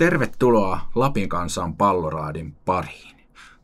[0.00, 3.16] Tervetuloa Lapin kansan palloraadin pariin.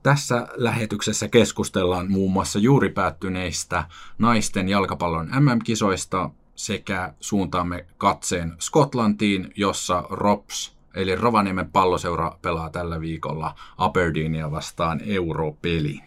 [0.03, 3.85] Tässä lähetyksessä keskustellaan muun muassa juuri päättyneistä
[4.19, 13.55] naisten jalkapallon MM-kisoista sekä suuntaamme katseen Skotlantiin, jossa ROPS eli Rovaniemen palloseura pelaa tällä viikolla
[13.79, 16.05] Aberdeenia vastaan europeliin.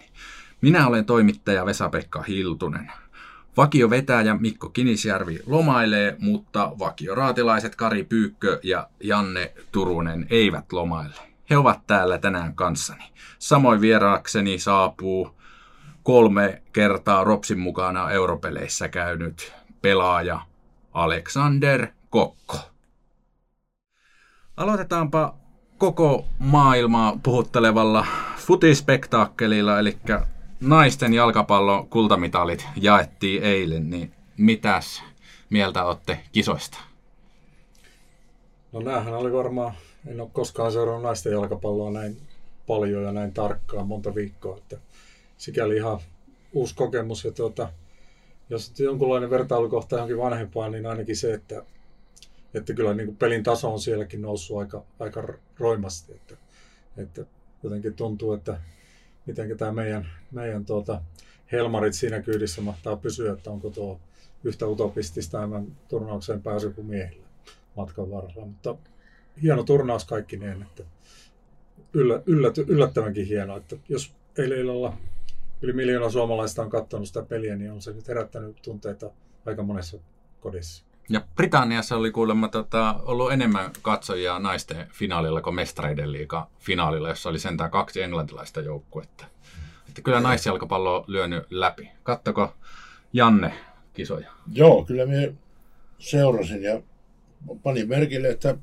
[0.61, 2.91] Minä olen toimittaja Vesa-Pekka Hiltunen.
[3.57, 11.21] Vakio vetäjä Mikko Kinisjärvi lomailee, mutta vakioraatilaiset Kari Pyykkö ja Janne Turunen eivät lomaille.
[11.49, 13.03] He ovat täällä tänään kanssani.
[13.39, 15.35] Samoin vieraakseni saapuu
[16.03, 20.41] kolme kertaa Ropsin mukana europeleissä käynyt pelaaja
[20.93, 22.57] Alexander Kokko.
[24.57, 25.35] Aloitetaanpa
[25.77, 28.05] koko maailmaa puhuttelevalla
[28.37, 29.97] futispektaakkelilla, eli
[30.61, 35.03] naisten jalkapallon kultamitalit jaettiin eilen, niin mitäs
[35.49, 36.77] mieltä olette kisoista?
[38.71, 39.73] No näähän oli varmaan,
[40.07, 42.17] en ole koskaan seurannut naisten jalkapalloa näin
[42.67, 44.77] paljon ja näin tarkkaan monta viikkoa, että
[45.37, 45.99] sikäli ihan
[46.53, 47.25] uusi kokemus.
[47.25, 47.69] Ja tuota,
[48.49, 51.63] jos jonkunlainen vertailukohta johonkin vanhempaan, niin ainakin se, että,
[52.53, 55.23] että kyllä niin kuin pelin taso on sielläkin noussut aika, aika
[55.59, 56.11] roimasti.
[56.13, 56.37] Että,
[56.97, 57.25] että
[57.63, 58.59] jotenkin tuntuu, että
[59.29, 61.01] miten tämä meidän, meidän tuota,
[61.51, 63.99] helmarit siinä kyydissä mahtaa pysyä, että onko tuo
[64.43, 67.27] yhtä utopistista tämän turnaukseen pääsy kuin miehillä
[67.75, 68.45] matkan varrella.
[68.45, 68.75] Mutta
[69.43, 70.83] hieno turnaus kaikki niin, että
[71.93, 74.97] yllä, yllät, yllättävänkin hieno, että jos eilen illalla
[75.61, 79.11] yli miljoona suomalaista on katsonut sitä peliä, niin on se nyt herättänyt tunteita
[79.45, 79.97] aika monessa
[80.39, 80.88] kodissa.
[81.09, 87.29] Ja Britanniassa oli kuulemma tota, ollut enemmän katsojia naisten finaalilla kuin mestareiden liiga finaalilla, jossa
[87.29, 89.25] oli sentään kaksi englantilaista joukkuetta.
[89.87, 91.91] Että kyllä naisjalkapallo on lyönyt läpi.
[92.03, 92.53] Kattoko
[93.13, 93.53] Janne
[93.93, 94.31] kisoja?
[94.53, 95.33] Joo, kyllä me
[95.99, 96.81] seurasin ja
[97.63, 98.57] panin merkille, että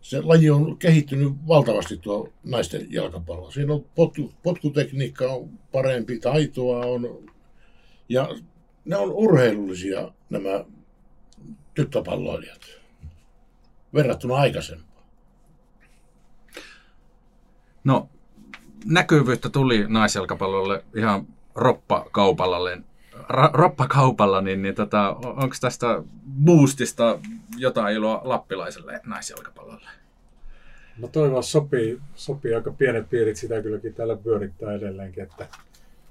[0.00, 3.50] se laji on kehittynyt valtavasti tuo naisten jalkapallo.
[3.50, 7.28] Siinä on potku, potkutekniikka on parempi, taitoa on,
[8.08, 8.28] ja
[8.84, 10.64] ne on urheilullisia nämä
[11.74, 12.60] tyttöpalloilijat
[13.94, 15.04] verrattuna aikaisempaan.
[17.84, 18.08] No,
[18.84, 22.58] näkyvyyttä tuli naisjalkapallolle ihan roppakaupalla,
[23.28, 26.02] ra, roppakaupalla niin, niin tota, onko tästä
[26.44, 27.18] boostista
[27.56, 29.90] jotain iloa lappilaiselle naisjalkapallolle?
[30.98, 35.48] No toivon sopii, sopii aika pienet piirit, sitä kylläkin täällä pyörittää edelleenkin, että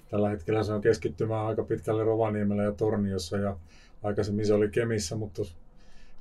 [0.10, 3.56] tällä hetkellä se on keskittymään aika pitkälle Rovaniemellä ja Torniossa ja
[4.04, 5.42] aikaisemmin se oli Kemissä, mutta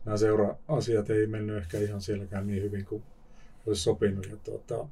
[0.04, 3.02] nämä seura-asiat ei mennyt ehkä ihan sielläkään niin hyvin kuin
[3.66, 4.26] olisi sopinut.
[4.30, 4.88] Ja tuota,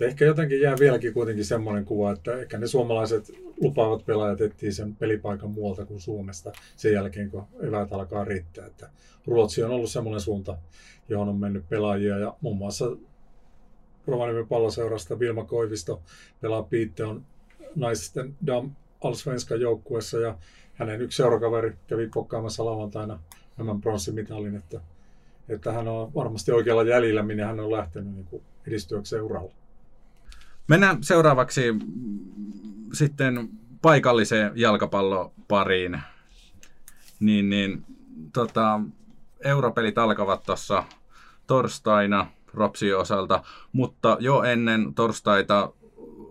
[0.00, 4.96] ehkä jotenkin jää vieläkin kuitenkin semmoinen kuva, että ehkä ne suomalaiset lupaavat pelaajat etsii sen
[4.96, 8.66] pelipaikan muualta kuin Suomesta sen jälkeen, kun eväät alkaa riittää.
[8.66, 8.90] Että
[9.26, 10.58] Ruotsi on ollut semmoinen suunta,
[11.08, 12.96] johon on mennyt pelaajia ja muun muassa
[14.06, 16.02] Rovaniemen palloseurasta Vilma Koivisto
[16.40, 17.24] pelaa Piitte on
[17.74, 18.70] naisten Dam
[19.00, 20.38] Allsvenskan joukkuessa ja
[20.74, 23.18] hänen yksi seurakaveri kävi kokkaamassa lauantaina
[23.56, 24.80] tämän pronssimitalin, että,
[25.48, 29.52] että hän on varmasti oikealla jäljellä, minne hän on lähtenyt niin edistyökseen uralla.
[30.68, 31.74] Mennään seuraavaksi
[32.92, 33.48] sitten
[33.82, 36.00] paikalliseen jalkapallopariin.
[37.20, 37.84] Niin, niin,
[38.32, 38.80] tota,
[39.44, 40.84] europelit alkavat tuossa
[41.46, 45.72] torstaina Ropsin osalta, mutta jo ennen torstaita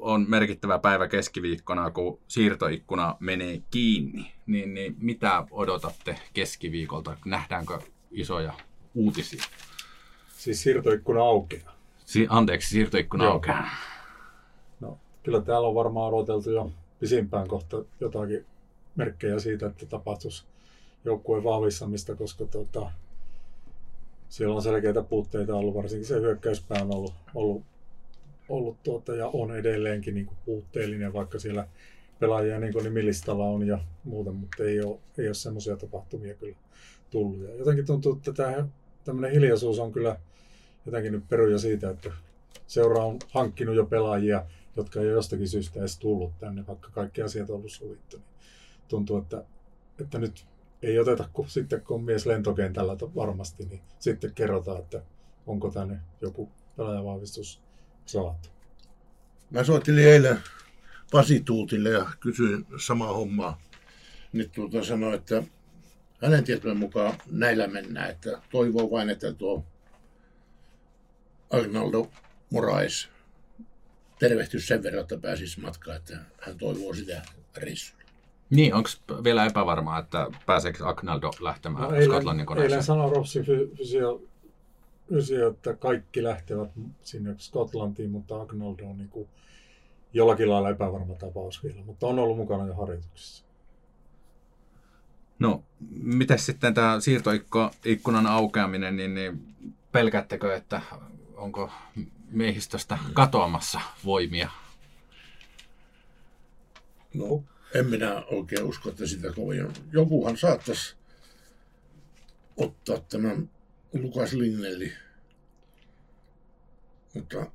[0.02, 4.34] on merkittävä päivä keskiviikkona, kun siirtoikkuna menee kiinni.
[4.46, 7.18] Niin, niin mitä odotatte keskiviikolta?
[7.26, 7.80] Nähdäänkö
[8.12, 8.54] isoja
[8.96, 9.44] uutisia?
[10.28, 11.76] Siis siirtoikkuna aukeaa.
[12.06, 13.34] Si- anteeksi, siirtoikkuna Joo.
[13.34, 13.70] aukeaa.
[14.80, 18.46] No, kyllä täällä on varmaan odoteltu jo pisimpään kohta jotakin
[18.96, 20.46] merkkejä siitä, että tapahtuisi
[21.06, 22.92] joukkueen vahvistamista, koska tota,
[24.30, 27.64] siellä on selkeitä puutteita ollut, varsinkin se hyökkäyspää on ollut, ollut
[28.52, 31.68] ollut tuota, ja on edelleenkin niin puutteellinen, vaikka siellä
[32.20, 36.56] pelaajia niin kuin nimilistalla on ja muuta, mutta ei ole, ei ole semmoisia tapahtumia kyllä
[37.10, 37.40] tullut.
[37.40, 38.68] Ja jotenkin tuntuu, että tämä
[39.04, 40.20] tämmöinen hiljaisuus on kyllä
[40.86, 42.12] jotenkin nyt peruja siitä, että
[42.68, 44.46] seura on hankkinut jo pelaajia,
[44.78, 48.18] jotka ei ole jostakin syystä edes tullut tänne, vaikka kaikki asiat on ollut sovittu.
[48.18, 48.26] Niin
[48.88, 49.44] tuntuu, että,
[50.02, 50.46] että nyt
[50.82, 55.02] ei oteta, kun sitten kun on mies lentokentällä varmasti, niin sitten kerrotaan, että
[55.48, 57.62] onko tänne joku pelaajavahvistus
[58.12, 58.50] saatu.
[59.50, 60.40] Mä soittelin eilen
[61.12, 63.62] Pasi Tuutille ja kysyin samaa hommaa.
[64.34, 65.44] Nyt tuota sanoi, että
[66.22, 69.66] hänen tietojen mukaan näillä mennään, että toivoo vain, että tuo
[71.50, 72.12] Agnaldo
[72.50, 73.10] Moraes
[74.20, 77.22] tervehtys sen verran, että pääsisi matkaan, että hän toivoo sitä
[77.58, 78.02] rissulla.
[78.50, 78.90] Niin, onko
[79.24, 82.72] vielä epävarmaa, että pääseekö Agnaldo lähtemään no, Skotlannin koneeseen?
[82.72, 83.44] Eilen sanoi Rossi
[83.78, 84.22] fysio
[85.12, 86.72] ysi, että kaikki lähtevät
[87.04, 89.30] sinne Skotlantiin, mutta Agnold on niin kuin
[90.14, 93.46] jollakin lailla epävarma tapaus vielä, mutta on ollut mukana jo harjoituksissa.
[95.40, 99.56] No, miten sitten tämä siirtoikkunan aukeaminen, niin, niin
[99.92, 100.82] pelkäättekö, että
[101.36, 101.72] onko
[102.32, 104.50] miehistöstä katoamassa voimia?
[107.14, 107.44] No,
[107.76, 109.68] en minä oikein usko, että sitä kovin.
[109.92, 110.96] Jokuhan saattaisi
[112.58, 113.50] ottaa tämän
[113.94, 114.94] Lukas Linnelli.
[117.14, 117.46] Mutta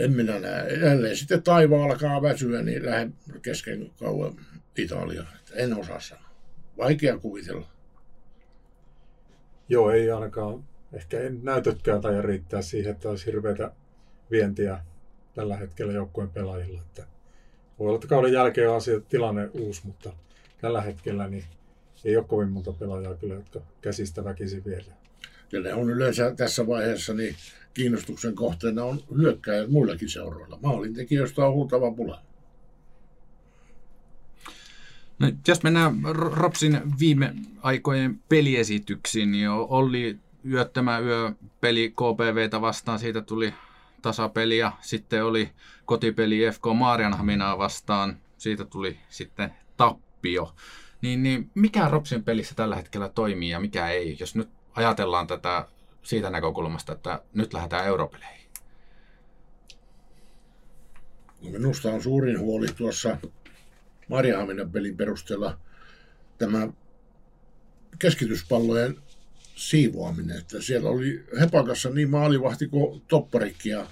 [0.00, 0.72] en minä näe.
[0.72, 4.36] Jälleen sitten taivaan alkaa väsyä, niin lähden kesken kauan
[4.78, 5.24] Italia.
[5.54, 6.30] En osaa sanoa.
[6.78, 7.66] Vaikea kuvitella.
[9.68, 10.64] Joo, ei ainakaan.
[10.92, 13.70] Ehkä en näytötkään tai riittää siihen, että olisi hirveätä
[14.30, 14.78] vientiä
[15.34, 16.80] tällä hetkellä joukkueen pelaajilla.
[16.80, 17.06] Että
[17.78, 20.12] voi olla, että kauden jälkeen on asia, tilanne uusi, mutta
[20.60, 21.44] tällä hetkellä niin
[22.04, 25.03] ei ole kovin monta pelaajaa kyllä, jotka käsistä väkisin vielä.
[25.54, 27.36] Ja ne on yleensä tässä vaiheessa niin
[27.74, 30.58] kiinnostuksen kohteena on hyökkäjät muillakin seuroilla.
[30.62, 32.22] Maalintekijöistä on huutava pula.
[35.18, 40.18] No, jos mennään Ropsin viime aikojen peliesityksiin, niin Olli
[40.50, 43.54] yöttämä yöpeli KPVtä vastaan, siitä tuli
[44.02, 45.50] tasapeli ja sitten oli
[45.84, 50.54] kotipeli FK Maarianhaminaa vastaan, siitä tuli sitten tappio.
[51.02, 55.68] Niin, niin mikä Ropsin pelissä tällä hetkellä toimii ja mikä ei, jos nyt ajatellaan tätä
[56.02, 58.48] siitä näkökulmasta, että nyt lähdetään europeleihin?
[61.42, 63.16] No minusta on suurin huoli tuossa
[64.08, 65.58] Marjahaminan pelin perusteella
[66.38, 66.68] tämä
[67.98, 68.96] keskityspallojen
[69.56, 70.38] siivoaminen.
[70.38, 73.86] Että siellä oli Hepakassa niin maalivahti kuin topparikki ja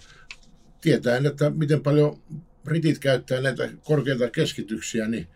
[0.80, 2.22] tietäen, että miten paljon
[2.64, 5.28] britit käyttää näitä korkeita keskityksiä, niin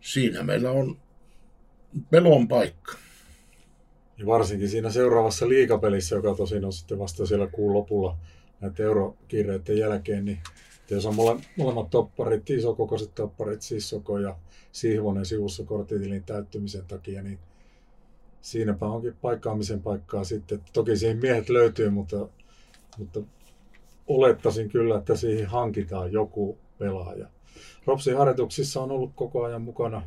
[0.00, 1.00] siinä meillä on
[2.10, 2.92] pelon paikka.
[4.20, 8.16] Ja varsinkin siinä seuraavassa liikapelissä, joka tosin on sitten vasta siellä kuun lopulla
[8.60, 10.38] näiden eurokiireiden jälkeen, niin
[10.90, 14.36] jos on mole, molemmat topparit, isokokoiset topparit, Sissoko ja
[14.72, 17.38] Sihvonen sivussa korttitilin täyttymisen takia, niin
[18.40, 20.60] siinäpä onkin paikkaamisen paikkaa sitten.
[20.72, 22.28] Toki siihen miehet löytyy, mutta,
[22.98, 23.20] mutta
[24.06, 27.26] olettaisin kyllä, että siihen hankitaan joku pelaaja.
[27.86, 30.02] Ropsin harjoituksissa on ollut koko ajan mukana,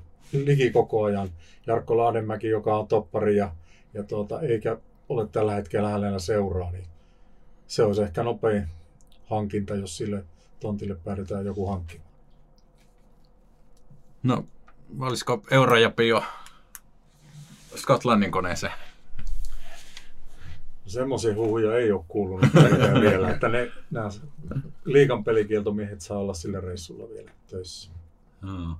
[0.45, 1.30] liki koko ajan,
[1.68, 3.51] Jarkko Laadenmäki, joka on toppari ja,
[3.94, 4.78] ja tuota, eikä
[5.10, 6.88] ole tällä hetkellä hänellä seuraa, niin
[7.68, 8.68] se olisi ehkä nopein
[9.25, 10.24] hankinta, jos sille
[10.60, 12.10] tontille päädytään joku hankkimaan.
[14.24, 14.45] No,
[15.00, 16.24] olisiko Euro ja Pio
[17.75, 18.74] Skotlannin koneeseen?
[20.88, 22.50] Semmoisia huhuja ei ole kuulunut
[23.01, 24.10] vielä, että ne, nämä
[24.86, 27.92] liikan pelikieltomiehet saa olla sillä reissulla vielä töissä.
[28.42, 28.75] Hmm.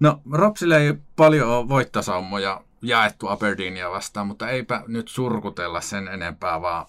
[0.00, 6.60] No, Ropsille ei paljon ole voittasaumoja jaettu Aberdeenia vastaan, mutta eipä nyt surkutella sen enempää,
[6.60, 6.86] vaan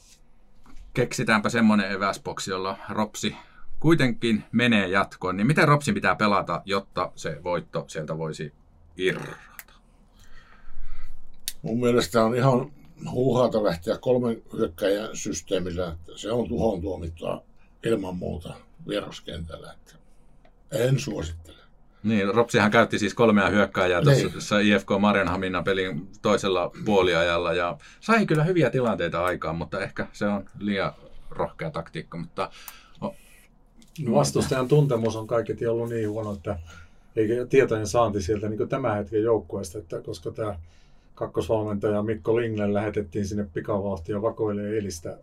[0.93, 3.35] keksitäänpä semmoinen eväsboksi, jolla Ropsi
[3.79, 5.37] kuitenkin menee jatkoon.
[5.37, 8.53] Niin miten Ropsin pitää pelata, jotta se voitto sieltä voisi
[8.97, 9.35] irrota?
[11.61, 12.71] Mun mielestä on ihan
[13.09, 15.87] huuhaata lähteä kolmen hyökkäjän systeemillä.
[15.91, 17.43] Että se on tuhon tuomittua
[17.85, 18.55] ilman muuta
[18.87, 19.73] vieraskentällä.
[19.73, 19.95] Että
[20.71, 21.60] en suosittele.
[22.03, 24.31] Niin, Ropsihan käytti siis kolmea hyökkääjää niin.
[24.31, 30.25] tuossa IFK Marianhaminan pelin toisella puoliajalla ja sai kyllä hyviä tilanteita aikaan, mutta ehkä se
[30.25, 30.91] on liian
[31.29, 32.51] rohkea taktiikka, mutta
[33.99, 36.59] No vastustajan tuntemus on kaiketi ollut niin huono, että
[37.15, 40.59] eikä tietojen saanti sieltä niin tämän hetken joukkueesta, että koska tämä
[41.15, 45.17] kakkosvalmentaja Mikko Linglen lähetettiin sinne pikavauhtia vakoilee elistä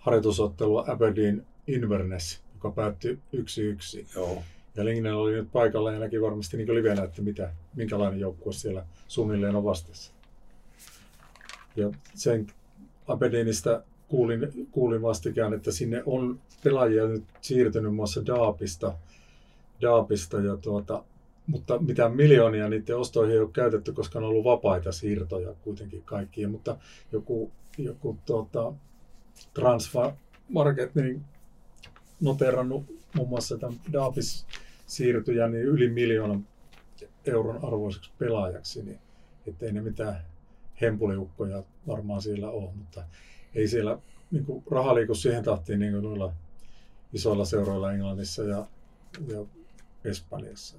[0.00, 3.38] harjoitusottelua Aberdeen Inverness, joka päättyi 1-1.
[4.14, 4.42] Joo.
[4.76, 8.84] Ja Linglen oli nyt paikalla ja näki varmasti niin livenä, että mitä, minkälainen joukkue siellä
[9.08, 10.12] suunnilleen on vastassa.
[11.76, 12.46] Ja sen
[13.06, 18.94] Aberdeenistä kuulin, kuulin vastikään, että sinne on pelaajia nyt siirtynyt muassa Daapista,
[19.82, 21.04] Daapista ja tuota,
[21.46, 26.48] mutta mitään miljoonia niiden ostoihin ei ole käytetty, koska on ollut vapaita siirtoja kuitenkin kaikkia,
[26.48, 26.76] mutta
[27.12, 28.72] joku, joku tuota,
[29.54, 30.12] Transfer
[30.48, 31.24] Market niin
[32.20, 32.84] noterannut
[33.14, 34.46] muun muassa tämän Daapis
[34.86, 36.46] siirtyjä niin yli miljoonan
[37.24, 38.98] euron arvoiseksi pelaajaksi, niin
[39.46, 40.24] ettei ne mitään
[40.80, 43.04] hempuliukkoja varmaan siellä ole, mutta
[43.54, 43.98] ei siellä
[44.30, 46.32] niin kuin, raha liiku siihen tahtiin niin kuin noilla
[47.12, 48.66] isoilla seuroilla Englannissa ja,
[49.28, 49.44] ja
[50.04, 50.76] Espanjassa.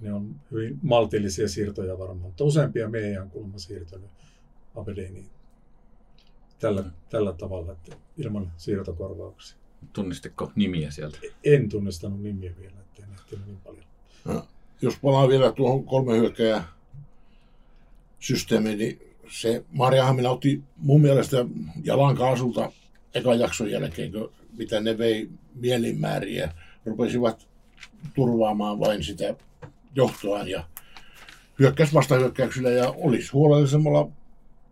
[0.00, 4.10] Ne on hyvin maltillisia siirtoja varmaan, mutta useampia meidän on kuulemma siirtynyt
[4.76, 5.30] Aberdeeniin
[6.58, 9.57] tällä, tällä tavalla, että ilman siirtokorvauksia.
[9.92, 11.18] Tunnistiko nimiä sieltä?
[11.44, 13.84] En tunnistanut nimiä vielä, ettei nähty niin paljon.
[14.24, 14.46] No,
[14.82, 16.64] jos palaan vielä tuohon kolme hyökkäjä
[18.20, 21.36] systeemiin, niin se Maria Hamina otti mun mielestä
[21.84, 22.72] jalan kaasulta
[23.14, 26.52] ekan jakson jälkeen, kun mitä ne vei mielinmääriä,
[26.86, 27.48] rupesivat
[28.14, 29.34] turvaamaan vain sitä
[29.94, 30.64] johtoaan ja
[31.58, 34.10] hyökkäys vastahyökkäyksillä ja olisi huolellisemmalla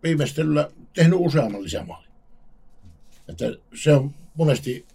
[0.03, 2.09] viimeistelyllä tehnyt useamman lisämaalin.
[3.29, 3.45] Että
[3.75, 4.85] se on monesti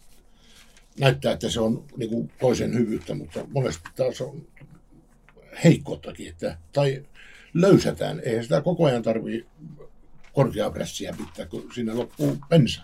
[1.00, 4.46] näyttää, että se on niin kuin toisen hyvyyttä, mutta monesti taas on
[5.64, 7.02] heikkouttakin, että, tai
[7.54, 8.20] löysätään.
[8.25, 9.49] Eihän sitä koko ajan tarvitse
[10.32, 12.82] korkeaa pressiä pitää, kun siinä loppuu bensa.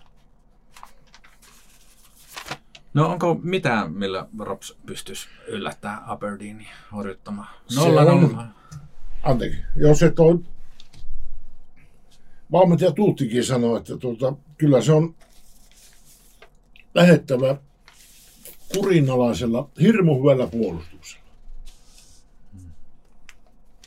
[2.95, 7.49] No onko mitään, millä Rops pystyisi yllättämään Aberdeenin horjuttamaan?
[7.77, 8.49] Nolla on,
[9.23, 10.39] anteeksi, jos se toi
[12.53, 15.15] valmentaja Tuuttikin sanoi, että tuota, kyllä se on
[16.95, 17.57] lähettävä
[18.75, 21.29] kurinalaisella, hirmu hyvällä puolustuksella.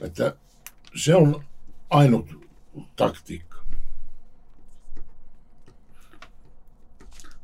[0.02, 0.36] Että
[0.96, 1.44] se on
[1.90, 2.30] ainut
[2.96, 3.66] taktiikka.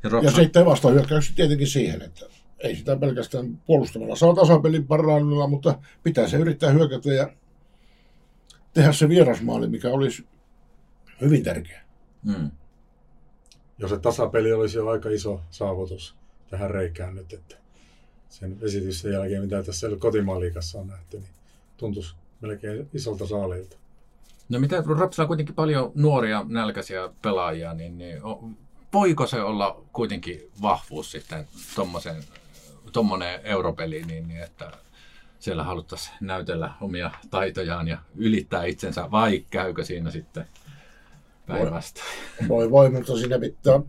[0.02, 2.26] Ja, ja sitten vastahyökkäys tietenkin siihen, että
[2.58, 7.32] ei sitä pelkästään puolustamalla saa tasapelin parhaimmilla, mutta pitää se yrittää hyökätä ja
[8.74, 10.26] tehdä se vierasmaali, mikä olisi
[11.20, 11.82] hyvin tärkeä.
[12.22, 12.50] Mm.
[13.78, 16.16] Jos se tasapeli olisi jo aika iso saavutus
[16.50, 17.56] tähän reikään nyt, että
[18.28, 21.30] sen esitysten jälkeen, mitä tässä kotimaan liikassa on nähty, niin
[21.76, 23.76] tuntuisi melkein isolta saalilta.
[24.48, 28.20] No mitä, Rapsilla on kuitenkin paljon nuoria nälkäisiä pelaajia, niin, niin
[28.92, 31.48] voiko se olla kuitenkin vahvuus sitten
[32.92, 34.72] tuommoinen europeli, niin, niin että
[35.38, 40.44] siellä haluttaisiin näytellä omia taitojaan ja ylittää itsensä, vai käykö siinä sitten
[41.46, 42.06] päinvastoin?
[42.48, 43.80] Voi, voi, mutta siinä pitää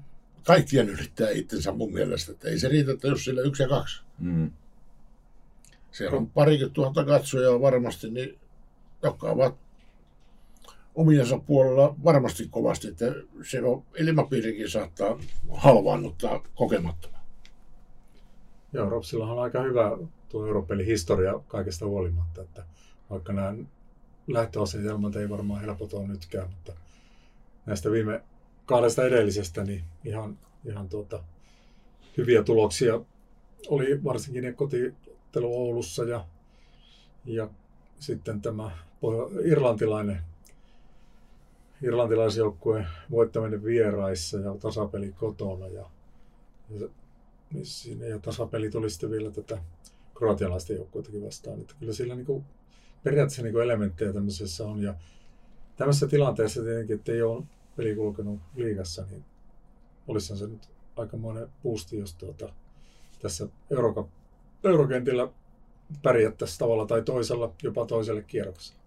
[0.44, 2.32] kaikkien ylittää itsensä mun mielestä.
[2.32, 4.02] Että ei se riitä, että jos sillä yksi ja kaksi.
[4.20, 4.52] Mm.
[5.92, 8.40] Siellä on parikymmentä tuhatta katsojaa varmasti, niin,
[9.04, 9.56] jotka ovat
[10.96, 13.06] omiensa puolella varmasti kovasti, että
[13.44, 15.20] se on, ilmapiirikin saattaa
[15.50, 17.20] halvaannuttaa kokemattoman.
[18.74, 19.98] Joo, Ropsilla on aika hyvä
[20.30, 22.66] tuo Euroopan historia kaikesta huolimatta, että
[23.10, 23.54] vaikka nämä
[24.28, 26.74] lähtöasetelmat ei varmaan helpot ole nytkään, mutta
[27.66, 28.22] näistä viime
[28.70, 31.24] kahdesta edellisestä niin ihan, ihan tuota,
[32.18, 33.02] hyviä tuloksia
[33.68, 36.26] oli varsinkin ne kotitelu Oulussa ja,
[37.26, 37.50] ja
[38.00, 38.72] sitten tämä
[39.44, 40.22] irlantilainen
[41.82, 45.68] irlantilaisjoukkueen voittaminen vieraissa ja tasapeli kotona.
[45.68, 45.86] Ja,
[46.70, 46.88] ja,
[47.54, 49.58] niin siinä, ja tasapeli tuli sitten vielä tätä
[50.16, 51.62] kroatialaisten joukkuettakin vastaan.
[51.62, 52.46] Että kyllä sillä niin kuin,
[53.04, 54.82] periaatteessa niin kuin elementtejä tämmöisessä on.
[54.82, 54.96] Ja
[55.76, 57.44] tämmöisessä tilanteessa tietenkin, että ei ole
[57.80, 59.26] peli kulkenut liigassa, niin
[60.08, 62.54] olisi se nyt aikamoinen boosti, jos tuota,
[63.22, 64.08] tässä Euroka,
[64.64, 65.28] Eurokentillä
[66.02, 68.82] pärjättäisiin tavalla tai toisella, jopa toiselle kierrokselle.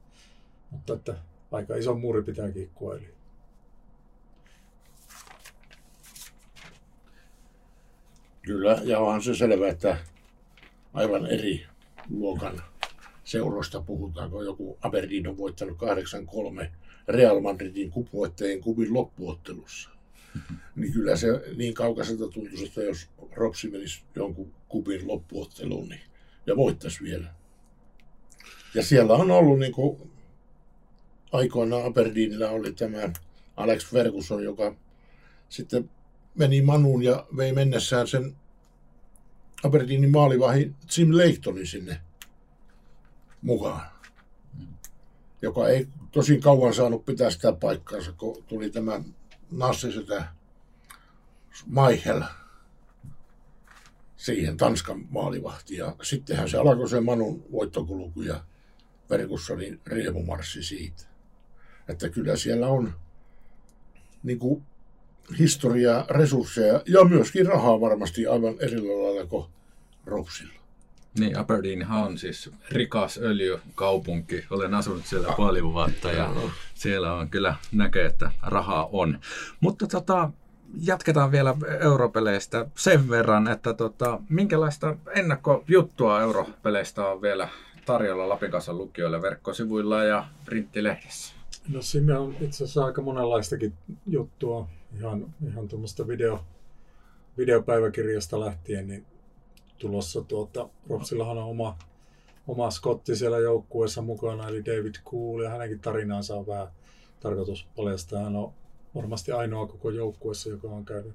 [0.71, 1.15] Mutta että
[1.53, 3.15] aika iso muuri pitää kiikkua eli.
[8.43, 9.97] Kyllä, ja onhan se selvä, että
[10.93, 11.67] aivan eri
[12.11, 12.63] luokan
[13.25, 15.79] seuroista puhutaan, kun joku Aberdeen on voittanut
[16.65, 19.91] 8-3 Real Madridin kupuetteen kupin loppuottelussa.
[20.77, 26.01] Niin kyllä se niin kaukaiselta tuntuisi, että jos Ropsi menisi jonkun kupin loppuotteluun niin,
[26.47, 27.35] ja voittaisi vielä.
[28.75, 30.11] Ja siellä on ollut niin kuin,
[31.33, 33.13] aikoinaan Aberdeenillä oli tämä
[33.57, 34.75] Alex Ferguson, joka
[35.49, 35.91] sitten
[36.35, 38.37] meni Manuun ja vei mennessään sen
[39.65, 42.01] Aberdeenin maalivahin Jim Leightonin sinne
[43.43, 43.91] mukaan,
[45.43, 49.01] joka ei tosi kauan saanut pitää sitä paikkaansa, kun tuli tämä
[49.51, 50.25] Nassisetä
[51.67, 52.23] Maihel
[54.17, 55.77] siihen Tanskan maalivahti.
[55.77, 58.45] Ja sittenhän se alkoi se Manun voittokulku ja
[59.09, 61.03] Fergusonin riemumarssi siitä.
[61.89, 62.95] Että kyllä siellä on
[64.23, 64.65] niin kuin,
[65.39, 69.47] historiaa, resursseja ja myöskin rahaa varmasti aivan eri lailla kuin
[70.07, 70.62] Ropsilla.
[71.19, 74.45] Niin, Aberdeenhan on siis rikas öljykaupunki.
[74.51, 76.31] Olen asunut siellä paljon vuotta ja
[76.75, 79.19] siellä on kyllä näkee, että rahaa on.
[79.61, 80.31] Mutta tota,
[80.81, 87.49] jatketaan vielä europeleistä sen verran, että tota, minkälaista ennakkojuttua europeleistä on vielä
[87.87, 91.35] tarjolla Lapin kanssa lukijoille verkkosivuilla ja printtilehdessä?
[91.69, 93.73] No sinne on itse asiassa aika monenlaistakin
[94.07, 96.45] juttua, ihan, ihan tuommoista video,
[97.39, 99.07] videopäiväkirjasta lähtien, niin
[99.83, 101.79] tulossa tuota, Ropsillahan on oma,
[102.49, 106.69] oma Scotti siellä joukkueessa mukana, eli David Cool, ja hänenkin tarinaansa on vähän
[107.21, 108.23] tarkoitus paljastaa.
[108.23, 108.53] Hän on
[108.95, 111.15] varmasti ainoa koko joukkueessa, joka on käynyt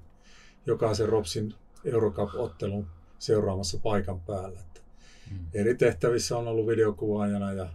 [0.66, 2.86] jokaisen Ropsin Eurocup-ottelun
[3.18, 4.60] seuraamassa paikan päällä.
[4.60, 4.80] Että
[5.30, 5.38] mm.
[5.54, 7.68] Eri tehtävissä on ollut videokuvaajana ja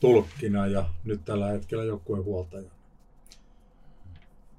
[0.00, 2.70] tulkkina ja nyt tällä hetkellä joukkueen huoltaja.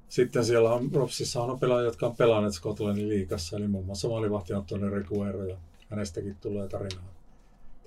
[0.10, 4.54] Sitten siellä on, Ropsissa on pelaajia, jotka on pelanneet Skotlannin liigassa, eli muun muassa maalivahti
[4.54, 5.58] Antoni Reguero, ja
[5.90, 7.14] hänestäkin tulee tarinaa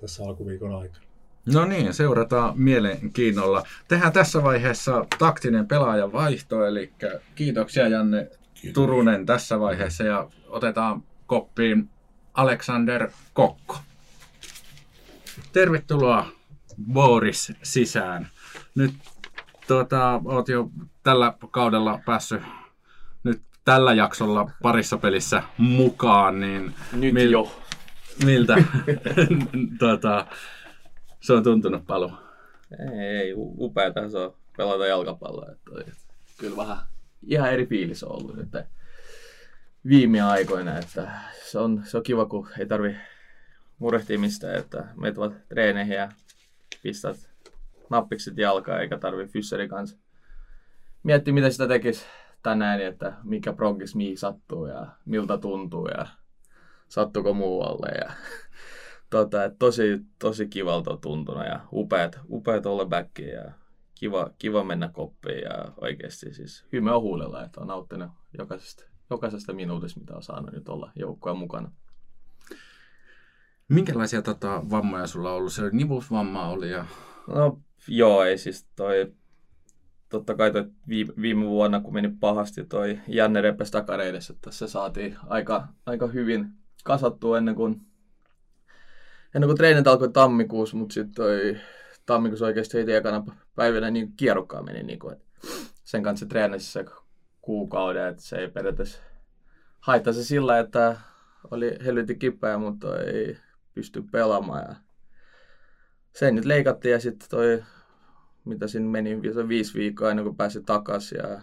[0.01, 1.05] tässä alkuviikon aikana.
[1.45, 3.63] No niin, seurataan mielenkiinnolla.
[3.87, 6.93] Tehdään tässä vaiheessa taktinen pelaajan vaihto, eli
[7.35, 8.73] kiitoksia Janne Kiitos.
[8.73, 11.89] Turunen tässä vaiheessa ja otetaan koppiin
[12.33, 13.77] Alexander Kokko.
[15.53, 16.27] Tervetuloa
[16.93, 18.29] Boris sisään.
[18.75, 18.93] Nyt
[19.67, 20.69] tuota, oot jo
[21.03, 22.41] tällä kaudella päässyt
[23.23, 27.61] nyt tällä jaksolla parissa pelissä mukaan, niin nyt mil, jo.
[28.25, 28.55] miltä
[29.79, 30.25] tuota,
[31.19, 32.17] se on tuntunut paljon?
[32.99, 35.51] Ei, upeata se on pelata jalkapalloa.
[35.51, 35.91] Että,
[36.37, 36.77] kyllä vähän
[37.27, 38.49] ihan eri fiilis on ollut nyt
[39.87, 40.77] viime aikoina.
[40.77, 41.11] Että
[41.43, 42.95] se, on, se on kiva, kun ei tarvi
[43.79, 46.09] murehtia mistään, että meet ovat treeneihin ja
[46.83, 47.29] pistät
[47.89, 49.97] nappikset jalkaa eikä tarvi fysseri kanssa
[51.03, 52.05] miettiä, mitä sitä tekisi
[52.43, 56.07] tänään, että mikä progis mihin sattuu ja miltä tuntuu ja
[56.87, 57.87] sattuuko muualle.
[57.87, 58.11] Ja,
[59.09, 63.51] tota, et tosi, tosi kivalta tuntunut ja upeat, upeat olla backi ja
[63.95, 69.53] kiva, kiva mennä koppiin ja oikeasti siis hymme on huulella, että on nauttinut jokaisesta, jokaisesta
[69.53, 71.71] minuutista, mitä on saanut nyt olla joukkoja mukana.
[73.67, 75.53] Minkälaisia tota, vammoja sulla on ollut?
[75.53, 76.85] Se nivusvamma oli ja...
[77.27, 79.13] No joo, ei siis toi...
[80.11, 80.65] Totta kai toi
[81.17, 86.47] viime, vuonna, kun meni pahasti toi Janne repes takareidessä, että se saatiin aika, aika hyvin
[86.83, 87.81] kasattua ennen kuin,
[89.35, 91.57] ennen kuin treenit alkoi tammikuussa, mutta sitten toi
[92.05, 93.23] tammikuussa oikeasti heti ekana
[93.55, 94.83] päivänä niin kierrokkaan meni.
[94.83, 95.15] Niin kuin,
[95.83, 96.85] sen kanssa treenasi se
[97.41, 99.01] kuukauden, että se ei periaatteessa
[99.79, 100.97] haittaa se sillä, että
[101.51, 103.37] oli helvetin kipeä, mutta ei
[103.73, 104.65] pysty pelaamaan.
[104.69, 104.75] Ja
[106.15, 107.63] se nyt leikattiin ja sitten toi,
[108.45, 111.17] mitä siinä meni, viisi viikkoa ennen kuin pääsi takaisin.
[111.17, 111.41] Ja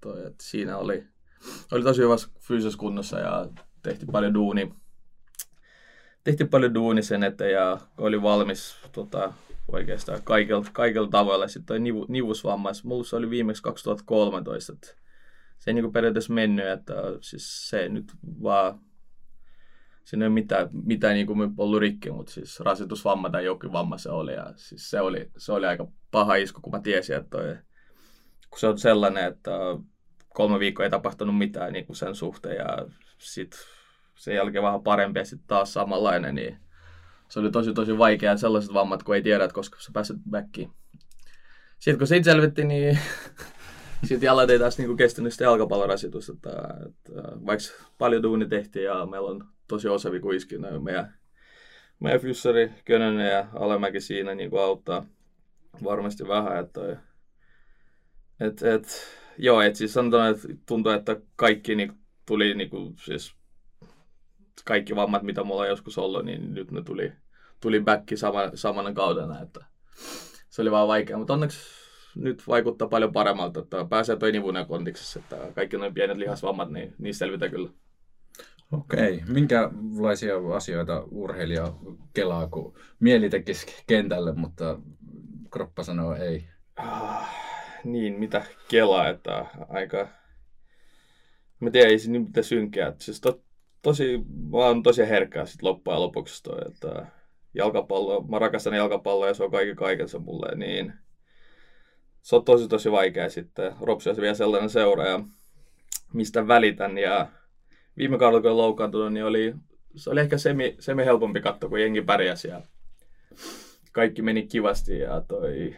[0.00, 1.06] toi, että siinä oli,
[1.72, 3.48] oli tosi hyvässä fyysisessä kunnossa ja
[3.82, 4.74] tehtiin paljon duuni.
[6.24, 9.32] Tehtiin paljon duuni sen eteen ja oli valmis tota,
[9.68, 11.48] oikeastaan kaikilla, kaikilla tavoilla.
[11.48, 14.72] Sitten toi nivu, nivusvammais, mulla se oli viimeksi 2013.
[14.72, 14.86] Että
[15.58, 18.80] se ei niin periaatteessa mennyt, että siis se nyt vaan
[20.04, 23.98] siinä ei ole mitään, mitään niin kuin ollut rikki, mutta siis rasitusvamma tai jokin vamma
[23.98, 24.32] se oli.
[24.32, 27.56] Ja siis se, oli, se oli aika paha isku, kun mä tiesin, että toi,
[28.50, 29.50] kun se on sellainen, että
[30.28, 32.86] kolme viikkoa ei tapahtunut mitään niin kuin sen suhteen ja
[33.18, 33.60] sitten
[34.14, 36.58] sen jälkeen vähän parempi ja sitten taas samanlainen, niin
[37.28, 40.70] se oli tosi tosi vaikea sellaiset vammat, kun ei tiedä, että koska sä pääset backiin.
[41.78, 42.98] Sitten kun siitä selvitti, niin
[44.08, 46.32] sitten jalat ei taas niinku kestänyt sitä jalkapallorasitusta.
[46.32, 46.50] Että,
[46.86, 47.64] että, vaikka
[47.98, 50.20] paljon duuni tehtiin ja meillä on tosi osavi
[50.58, 51.14] no meidän,
[52.00, 55.06] meidän fyssari Könönen ja Alemäki siinä niin kuin auttaa
[55.84, 56.58] varmasti vähän.
[56.58, 56.80] Että,
[58.40, 58.86] et, et,
[59.38, 61.92] joo, et siis sanotaan, että tuntuu, että kaikki niin,
[62.26, 63.34] tuli niin kuin, siis
[64.64, 67.12] kaikki vammat, mitä mulla on joskus ollut, niin nyt ne tuli,
[67.60, 69.64] tuli back sama, samana kaudena, että
[70.48, 71.58] se oli vaan vaikea, mutta onneksi
[72.14, 76.94] nyt vaikuttaa paljon paremmalta, että pääsee toi nivunen kontiksessa, että kaikki noin pienet lihasvammat, niin
[76.98, 77.70] niistä selvitä kyllä.
[78.74, 79.22] Okei.
[79.28, 81.72] Minkälaisia asioita urheilija
[82.14, 84.78] kelaa, kun mieli tekisi kentälle, mutta
[85.50, 86.48] kroppa sanoo ei?
[86.76, 87.30] Ah,
[87.84, 90.08] niin, mitä kelaa, että aika...
[91.60, 92.92] Mä tiedän, ei se niin mitään synkeä.
[92.98, 93.42] Siis to,
[93.82, 94.18] tosi,
[94.50, 97.06] mä oon tosi herkkää sit loppujen lopuksi toi, että
[97.54, 100.92] jalkapallo, mä rakastan jalkapalloa ja se on kaikki kaikensa mulle, niin
[102.22, 103.72] se on tosi tosi vaikea sitten.
[103.80, 105.20] Ropsi on vielä sellainen seuraaja,
[106.12, 107.28] mistä välitän ja
[107.96, 109.54] viime kaudella kun loukkaantunut, niin oli,
[109.96, 112.62] se oli ehkä semi, semi helpompi katto, kun jengi pärjäsi ja
[113.92, 115.76] kaikki meni kivasti ja toi,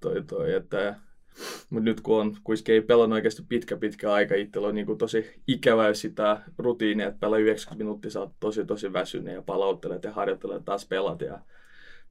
[0.00, 0.96] toi, toi että
[1.70, 5.42] mutta nyt kun on kuitenkin ei pelannut oikeasti pitkä pitkä aika, itsellä on niin tosi
[5.46, 10.12] ikävä sitä rutiinia, että pelaa 90 minuuttia, sä oot tosi tosi väsynyt ja palauttelet ja
[10.12, 11.40] harjoittelet taas pelat ja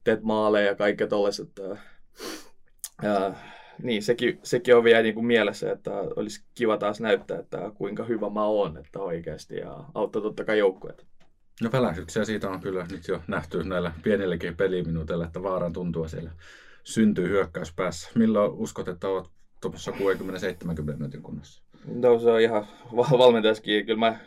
[0.04, 1.48] teet maaleja ja kaikkea tollaiset.
[3.02, 3.34] Ja,
[3.82, 8.04] niin, sekin, sekin on vielä niin kuin mielessä, että olisi kiva taas näyttää, että kuinka
[8.04, 11.06] hyvä mä oon, että oikeasti, ja auttaa totta kai joukkueet.
[11.62, 16.30] No pelästyksiä siitä on kyllä nyt jo nähty näillä pienilläkin peliminuuteilla, että vaaran tuntua siellä
[16.84, 18.10] syntyy hyökkäyspäässä.
[18.14, 19.26] Milloin uskot, että olet
[19.60, 19.94] tuossa 60-70
[20.82, 21.62] minuutin kunnossa?
[21.86, 22.66] No se on ihan
[23.18, 23.86] valmentajaskin.
[23.86, 24.18] Kyllä mä,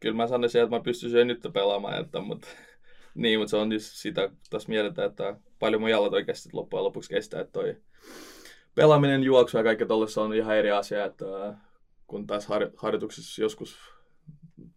[0.00, 2.48] kyllä mä sanoisin, että mä pystyisin nyt pelaamaan, että, mutta,
[3.14, 7.10] niin, mutta se on just sitä, tässä mieltä, että paljon mun jalat oikeasti loppujen lopuksi
[7.10, 7.76] kestää, että toi
[8.74, 11.24] pelaaminen, juoksu ja kaikki tuollaista on ihan eri asia, että
[12.06, 13.78] kun taas har- harjoituksessa joskus,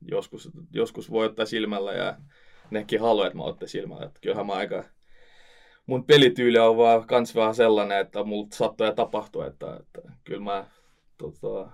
[0.02, 2.18] joskus, joskus voi ottaa silmällä ja
[2.72, 4.06] nekin haluaa, että mä ottaisin silmällä.
[4.06, 4.84] Että kyllähän mä aika
[5.86, 10.44] mun pelityyli on vaan kans vähän sellainen, että mulla sattuu ja tapahtuu, että, että kyllä
[10.44, 10.66] mä
[11.18, 11.72] tota,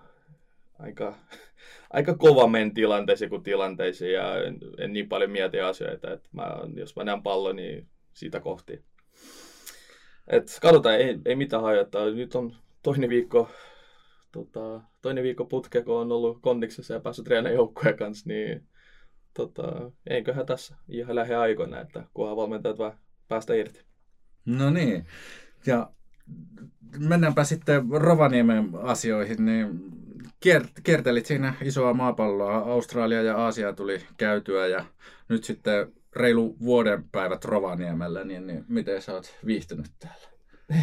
[0.80, 1.16] aika,
[1.94, 6.58] aika kova men tilanteisiin kuin tilanteisiin ja en, en niin paljon mieti asioita, että mä,
[6.76, 8.84] jos mä näen pallon, niin siitä kohti.
[10.30, 12.06] Et katsotaan, ei, ei mitään hajottaa.
[12.06, 13.50] Nyt on toinen viikko,
[14.32, 18.68] tota, toinen viikko putke, kun on ollut kondiksessa ja päässyt treenaamaan joukkueen kanssa, niin
[19.34, 23.84] tota, eiköhän tässä ihan lähiaikoina, että kunhan valmentajat vaan päästä irti.
[24.46, 25.06] No niin.
[25.66, 25.92] Ja
[27.00, 29.80] mennäänpä sitten Rovaniemen asioihin, niin
[30.84, 32.58] kiertelit siinä isoa maapalloa.
[32.58, 34.86] Australia ja Aasia tuli käytyä ja
[35.30, 40.30] nyt sitten reilu vuoden päivät Rovaniemellä, niin, niin miten sä oot viihtynyt täällä?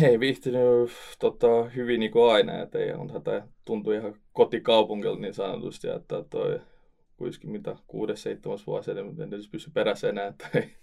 [0.03, 5.35] Ei viihtynyt tota, hyvin niin kuin aina, että ei on tätä tuntuu ihan kotikaupungilta niin
[5.35, 6.61] sanotusti, että toi
[7.17, 10.77] kuitenkin mitä kuudes, seitsemäs vuosi, en edes pysy perässä enää, että ei,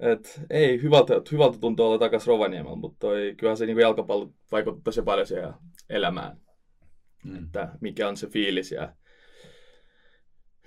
[0.00, 4.82] et, ei hyvältä, hyvältä tuntuu olla takaisin Rovaniemellä, mutta toi, kyllähän se niin jalkapallo vaikuttaa
[4.84, 5.52] tosi paljon siihen
[5.90, 6.36] elämään,
[7.24, 7.44] mm.
[7.44, 8.92] että mikä on se fiilis ja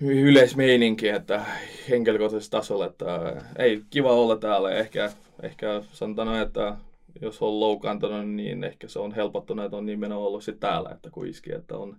[0.00, 1.44] yleismeininki, että
[1.88, 4.70] henkilökohtaisella tasolla, että ei kiva olla täällä.
[4.70, 6.76] Ehkä, ehkä sanotaan, että
[7.20, 11.10] jos on loukaantunut, niin ehkä se on helpottunut, että on nimenomaan ollut sitten täällä, että
[11.10, 11.96] kuiski, että on,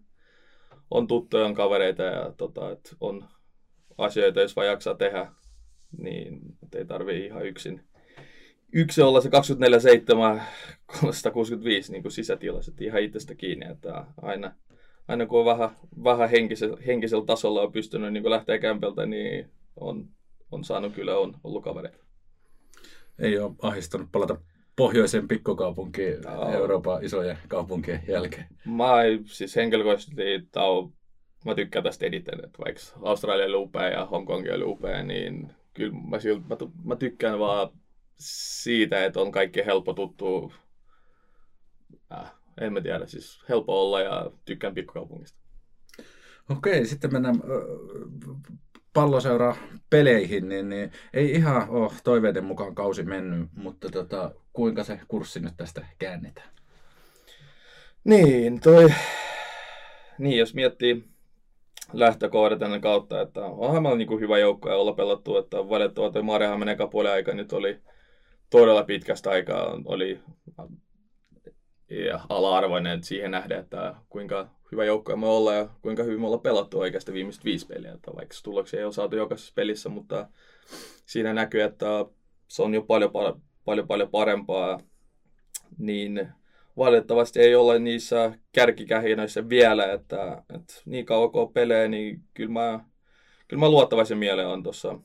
[0.91, 3.25] on tuttuja, on kavereita ja tota, että on
[3.97, 5.27] asioita, jos vaan jaksaa tehdä,
[5.97, 6.39] niin
[6.75, 7.81] ei tarvii ihan yksin,
[8.73, 10.41] yksin olla se 24-7,
[11.01, 12.11] 365 niin kuin
[12.69, 14.55] että ihan itsestä kiinni, että aina,
[15.07, 15.69] aina kun on vähän,
[16.03, 20.09] vähän henkisellä, henkisellä tasolla on pystynyt niin lähteä kämpeltä, niin on,
[20.51, 22.03] on saanut kyllä on ollut kavereita.
[23.19, 24.37] Ei ole ahistanut palata
[24.75, 26.53] pohjoisen pikkukaupunkiin no.
[26.53, 28.47] Euroopan isojen kaupunkien jälkeen?
[28.65, 28.93] Mä
[29.25, 30.91] siis henkilökohtaisesti tau,
[31.45, 35.95] mä tykkään tästä eniten, että vaikka Australia oli upea ja Hongkong oli upea, niin kyllä
[36.09, 37.69] mä, siltä, mä, mä tykkään vaan
[38.19, 40.53] siitä, että on kaikki helppo tuttu.
[42.11, 45.39] Äh, en mä tiedä, siis helppo olla ja tykkään pikkukaupungista.
[46.49, 47.35] Okei, sitten mennään
[48.93, 49.55] palloseura
[49.89, 55.39] peleihin, niin, niin ei ihan ole toiveiden mukaan kausi mennyt, mutta tota, kuinka se kurssi
[55.39, 56.49] nyt tästä käännetään?
[58.03, 58.93] Niin, toi...
[60.17, 61.03] Niin, jos miettii
[61.93, 66.23] lähtökohdat ennen kautta, että onhan meillä niin hyvä joukko ja olla pelattu, että valitettavasti toi
[66.23, 67.79] Marjahammen eka puoli aika nyt oli
[68.49, 70.19] todella pitkästä aikaa, oli
[71.89, 76.41] ja ala-arvoinen siihen nähdä, että kuinka hyvä joukko me ollaan ja kuinka hyvin me ollaan
[76.41, 77.93] pelattu oikeasti viimeiset viisi peliä.
[77.93, 80.27] Että vaikka tuloksia ei ole saatu jokaisessa pelissä, mutta
[81.05, 81.85] siinä näkyy, että
[82.47, 83.11] se on jo paljon,
[83.65, 84.79] paljon, paljon parempaa.
[85.77, 86.27] Niin
[86.77, 92.79] valitettavasti ei ole niissä kärkikähinöissä vielä, että, että niin kauan kuin pelejä, niin kyllä mä,
[93.47, 94.99] kyllä mä luottavaisen mieleen on tuossa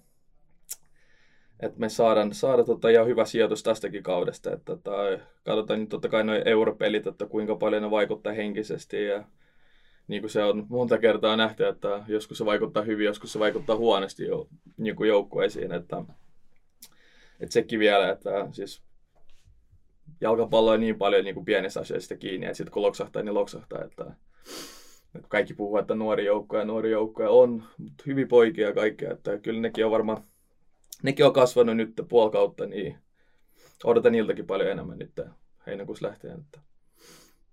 [1.60, 4.52] että me saadaan, saada tota ihan hyvä sijoitus tästäkin kaudesta.
[4.52, 4.90] Että, tota,
[5.44, 9.24] katsotaan nyt totta kai noin europelit, että kuinka paljon ne vaikuttaa henkisesti ja
[10.08, 13.76] niin kuin se on monta kertaa nähty, että joskus se vaikuttaa hyvin, joskus se vaikuttaa
[13.76, 15.72] huonosti jo, niin kuin joukkueisiin.
[15.72, 16.04] Että,
[17.40, 18.82] että sekin vielä, että siis
[20.20, 23.84] jalkapallo on niin paljon niin kuin pienistä asioista kiinni, että sitten kun loksahtaa, niin loksahtaa.
[23.84, 24.04] Että,
[25.14, 29.12] että kaikki puhuu, että nuori joukko ja nuori joukko on, mutta hyvin poikia ja kaikkea,
[29.12, 30.22] että kyllä nekin on varmaan,
[31.02, 32.98] nekin on kasvanut nyt puoli kautta, niin
[33.84, 35.20] odotan niiltäkin paljon enemmän nyt
[35.66, 36.40] heinäkuussa lähtien.
[36.40, 36.60] Että,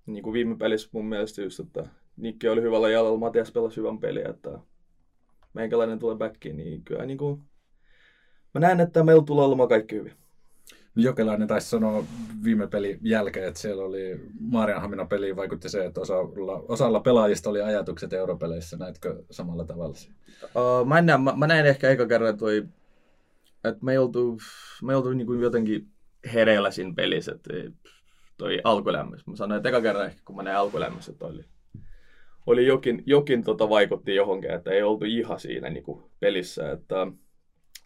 [0.06, 1.86] niin kuin viime pelissä mun mielestä just, että
[2.18, 4.60] Nikke oli hyvällä jalalla, Matias pelasi hyvän peliä, että
[5.54, 7.42] meikäläinen tulee backiin, niin kyllä niin kuin,
[8.54, 10.14] mä näen, että meillä tulee olemaan kaikki hyvin.
[10.96, 12.04] Jokelainen taisi sanoa
[12.44, 17.62] viime pelin jälkeen, että siellä oli Maarianhamina peli vaikutti se, että osalla, osalla pelaajista oli
[17.62, 18.78] ajatukset europeleissä.
[18.78, 19.96] Näetkö samalla tavalla?
[20.44, 22.66] Uh, mä, näen, mä, mä, näin ehkä eka kerran, toi,
[23.64, 24.38] että me ei oltu,
[24.84, 25.88] me ei oltu niin kuin jotenkin
[26.34, 27.54] hereillä siinä pelissä, että
[28.38, 29.32] toi alkulämmössä.
[29.32, 31.46] Mä sanoin, että eka kerran ehkä kun mä näin alkulämmössä, että oli
[32.46, 36.72] oli jokin, jokin tota vaikutti johonkin, että ei oltu ihan siinä niin kuin pelissä.
[36.72, 37.08] Että,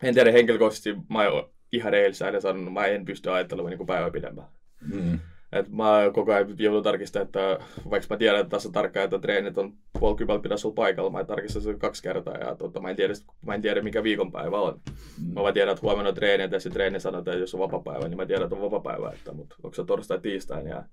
[0.03, 1.23] en tiedä henkilökohtaisesti, mä
[1.71, 4.47] ihan rehellisesti aina sanonut, mä en pysty ajattelemaan niin päivää pidempään.
[4.93, 5.19] Mm.
[5.51, 9.57] Et mä koko ajan joudun tarkistamaan, että vaikka mä tiedän, että tässä tarkkaan, että treenit
[9.57, 12.95] on puoli kymmentä pitäisi olla paikalla, mä tarkistan sen kaksi kertaa ja tota, mä, en
[12.95, 13.13] tiedä,
[13.45, 14.81] mä en tiedä, mikä viikonpäivä on.
[15.21, 15.33] Mm.
[15.33, 18.07] Mä vaan tiedän, että huomenna on treeni ja se treeni sanotaan, että jos on vapapäivä,
[18.07, 20.83] niin mä tiedän, että on vapapäivä, että, mutta onko se torstai tiistain ja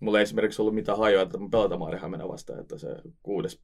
[0.00, 2.88] mulla ei esimerkiksi ollut mitään hajoa, että mä pelataan Maarihamina vastaan, että se
[3.22, 3.60] kuudes,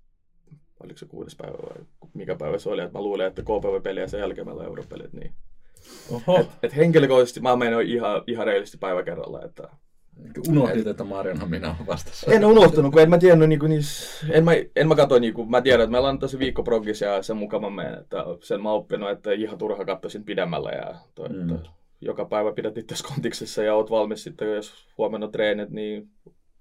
[0.81, 4.09] oliko se kuudes päivä vai mikä päivä se oli, että mä luulen, että KPV-peli ja
[4.09, 5.35] sen jälkeen meillä on europelit, niin
[6.11, 6.41] Oho.
[6.41, 9.69] Et, et henkilökohtaisesti mä menen ihan, ihan reilisti päivä kerralla, että
[10.49, 12.33] Unohdit, että Marianhamina on vastassa.
[12.33, 15.35] En unohtanut, kun en mä tiennyt, niin kuin, niis, en mä, en mä katso, niin
[15.35, 18.17] kuin, mä tiedän, että meillä on tosi viikko progis ja sen mukaan mä menen, että
[18.41, 21.55] sen mä oppinut, että ihan turha katsoisin pidemmällä ja toi, mm.
[21.55, 26.11] että joka päivä pidät itse kontiksessa ja oot valmis sitten, jos huomenna treenit, niin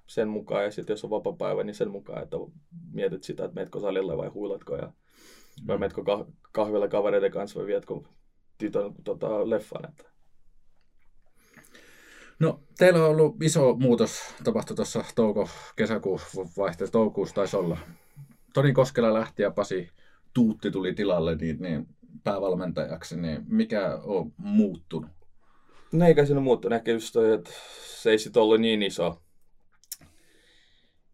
[0.08, 0.63] sen mukaan.
[0.63, 2.38] Ja sitten jos on vapaa päivä, niin sen mukaan, että
[2.91, 5.67] mietit sitä, että meetkö salille vai huilatko ja mm.
[5.67, 6.02] vai meetkö
[6.52, 7.93] kahvilla kavereiden kanssa vai vietkö
[8.58, 9.89] tytön tota, leffan.
[9.89, 10.04] Että.
[12.39, 16.19] No, teillä on ollut iso muutos, tapahtui tuossa touko, kesäkuun
[16.58, 17.78] vaihteessa, toukokuussa taisi olla.
[18.54, 19.89] Toni Koskela lähti ja Pasi
[20.34, 21.88] Tuutti tuli tilalle niin, niin
[22.24, 25.12] päävalmentajaksi, niin mikä on muuttunut?
[25.95, 26.41] No eikä siinä.
[26.75, 27.51] Ehkä just toi, että
[28.01, 29.21] se ei sit ollut niin iso,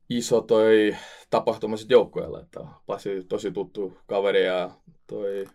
[0.09, 0.95] iso toi
[1.29, 2.41] tapahtuma sit joukkueella.
[2.41, 4.71] Että Pasi tosi tuttu kaveri ja
[5.07, 5.45] toi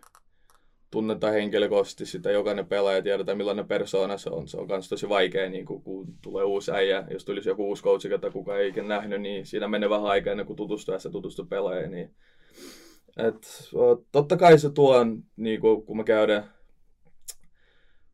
[0.91, 4.47] tunnetaan henkilökohtaisesti sitä jokainen pelaaja, tiedetään millainen persoona se on.
[4.47, 7.83] Se on myös tosi vaikea, niin kun, kun tulee uusi äijä, jos tulisi joku uusi
[7.83, 10.99] coach, jota kukaan ei ikinä nähnyt, niin siinä menee vähän aikaa ennen kuin tutustuu ja
[10.99, 11.91] se tutustuu pelaajaan.
[11.91, 12.15] Niin,
[13.17, 13.71] et,
[14.11, 16.56] totta kai se tuo, niin kun, kun me käydään,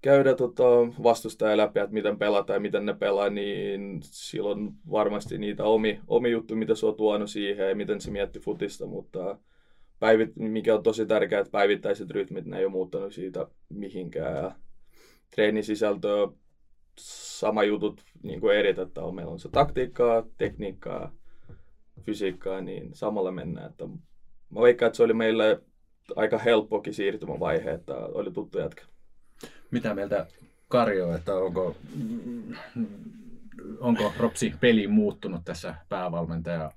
[0.03, 0.63] käydä tota,
[1.03, 6.31] vastustaja läpi, että miten pelataan ja miten ne pelaa, niin silloin varmasti niitä omi, omi
[6.31, 9.37] juttu, mitä se on tuonut siihen ja miten se mietti futista, mutta
[9.99, 14.55] päivit, mikä on tosi tärkeää, että päivittäiset rytmit, ne ei ole muuttanut siitä mihinkään.
[15.35, 16.27] Treenin sisältö
[16.99, 21.11] sama jutut niin kuin eri, että on, meillä on se taktiikkaa, tekniikkaa,
[22.01, 23.69] fysiikkaa, niin samalla mennään.
[23.69, 23.87] Että
[24.49, 25.61] mä veikkaan, että se oli meille
[26.15, 28.92] aika helppokin siirtymävaihe, että oli tuttu jätkä.
[29.73, 30.27] Mitä mieltä
[30.67, 31.75] Karjo, että onko,
[33.79, 36.71] onko Ropsi peli muuttunut tässä päävalmentaja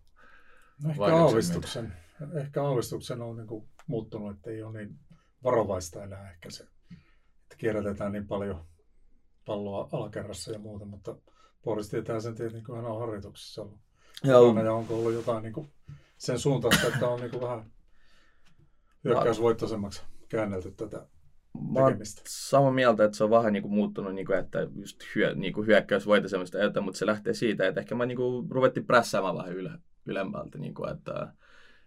[0.85, 1.93] no ehkä aavistuksen
[2.35, 4.99] ehkä aavistuksen on niin kuin muuttunut, että ei ole niin
[5.45, 6.65] varovaista enää ehkä se,
[7.43, 8.65] että kierrätetään niin paljon
[9.47, 11.17] palloa alakerrassa ja muuta, mutta
[11.65, 13.79] Boris tietää sen tietenkin, kun hän on harjoituksessa ollut.
[14.25, 14.63] Joo.
[14.65, 15.73] Ja onko ollut jotain niin kuin
[16.19, 17.71] sen suuntaista, että on niin kuin vähän
[19.05, 21.07] hyökkäysvoittoisemmaksi käännelty tätä
[21.73, 25.03] Mä oon samaa mieltä, että se on vähän niin kuin muuttunut, niin kuin, että just
[25.14, 28.87] hyö, niin kuin hyökkäysvoittoisemmasta jotain, mutta se lähtee siitä, että ehkä mä niin kuin, ruvettiin
[28.87, 29.71] prässäämään vähän yle,
[30.07, 31.33] ylemmältä, niin kuin, että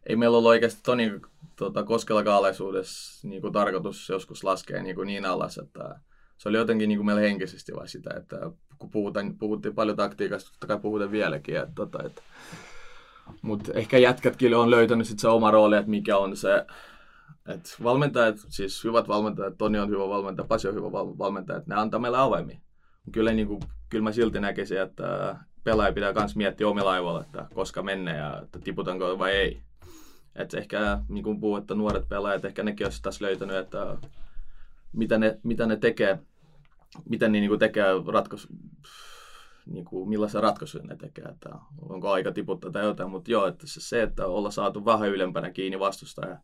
[0.06, 1.12] ei meillä ollut oikeasti Toni
[1.56, 6.00] tota, Koskela kaalaisuudessa niin kuin tarkoitus joskus laskea niin, kuin niin alas, että
[6.38, 10.52] se oli jotenkin niin kuin meillä henkisesti vai sitä, että kun puhutaan, puhuttiin paljon taktiikasta,
[10.52, 12.22] totta kai puhutaan vieläkin, että, tota, että,
[13.42, 16.66] mutta ehkä jätkätkin on löytänyt sit se oma rooli, että mikä on se,
[17.50, 21.82] että valmentajat, siis hyvät valmentajat, Toni on hyvä valmentaja, Pasi on hyvä valmentaja, että ne
[21.82, 22.60] antaa meille avaimia.
[23.12, 23.60] Kyllä, niin kuin,
[23.90, 28.42] kyllä mä silti näkisin, että pelaaja pitää myös miettiä omilla aivoilla, että koska mennä ja
[28.42, 29.62] että tiputanko vai ei.
[30.36, 33.98] Että ehkä, niin kuin puhuu, että nuoret pelaajat, ehkä nekin olisi tässä löytänyt, että
[34.94, 36.20] mitä ne, mitä ne tekee,
[37.10, 38.48] miten ne niin kuin tekee ratkaisu,
[39.66, 41.50] niin kuin, millaisia ratkaisuja ne tekee, että
[41.82, 45.80] onko aika tiputtaa tai jotain, mutta joo, että se, että olla saatu vähän ylempänä kiinni
[45.80, 46.38] vastustaja,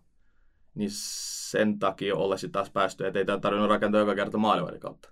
[0.75, 4.79] niin sen takia olla sitten taas päästy, että ei tämä tarvinnut rakentaa joka kerta maalivahdin
[4.79, 5.09] kautta.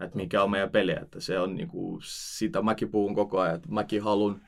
[0.00, 3.56] Että mikä on meidän peli, että se on niin kuin, sitä mäkin puhun koko ajan,
[3.56, 4.40] että mäkin haluan,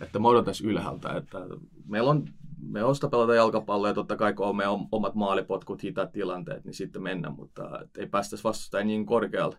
[0.00, 1.38] että me odotaisiin ylhäältä, että
[1.86, 2.24] meillä on
[2.62, 6.74] me osta pelata jalkapalloa ja totta kai kun on meidän omat maalipotkut, hitaat tilanteet, niin
[6.74, 9.56] sitten mennä, mutta ei päästäisi vastustajan niin korkealle.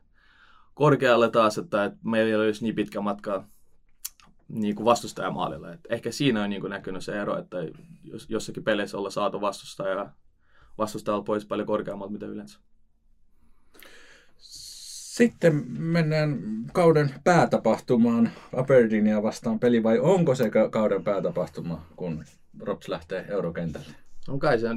[0.74, 3.46] korkealle taas, että, että meillä ei olisi niin pitkä matka
[4.54, 5.74] niin kuin vastustajamaalille.
[5.74, 7.58] Et ehkä siinä on niin kuin näkynyt se ero, että
[8.04, 10.10] jos, jossakin peleissä olla saatu vastustaja,
[10.78, 12.60] vastustajalla pois paljon korkeammalta mitä yleensä.
[14.38, 16.40] Sitten mennään
[16.74, 22.24] kauden päätapahtumaan Aberdeenia vastaan peli, vai onko se kauden päätapahtuma, kun
[22.60, 23.96] Rops lähtee eurokentälle?
[24.28, 24.68] On kai se,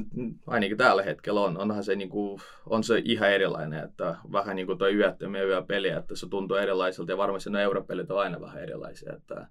[0.47, 1.57] ainakin tällä hetkellä on.
[1.57, 5.89] Onhan se, niin kuin, on se ihan erilainen, että vähän niin kuin tuo yöttömiä yöpeli,
[5.89, 9.47] että se tuntuu erilaiselta ja varmasti ne europelit on aina vähän erilaisia, että,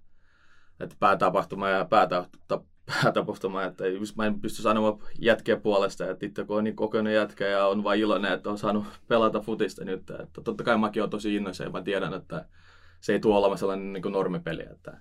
[0.79, 3.83] että päätapahtuma ja päätapahtuma, päätapahtuma, että
[4.15, 7.83] mä en pysty sanomaan jätkien puolesta, että itse kun on niin kokenut jätkä ja on
[7.83, 11.63] vain iloinen, että on saanut pelata futista nyt, että totta kai mäkin on tosi innoissa
[11.63, 12.45] ja mä tiedän, että
[13.01, 14.97] se ei tule olemaan sellainen niin normipeli, että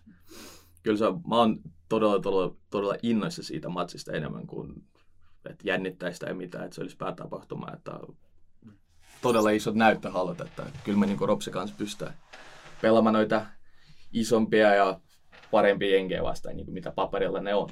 [0.83, 4.85] kyllä se, mä oon todella, todella, todella innoissa siitä matsista enemmän kuin
[5.51, 7.93] että jännittäisi tai mitään, että se olisi päätapahtuma, että
[9.23, 12.15] todella isot näyttöhallat, että kyllä me niin Ropsi kanssa pystytään
[12.83, 13.47] pelaamaan noita
[14.13, 15.01] isompia ja
[15.55, 17.69] parempia jengejä vastaan, niin kuin mitä paperilla ne on.